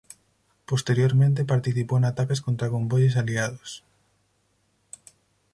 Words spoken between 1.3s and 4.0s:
participó en ataques contra convoyes aliados.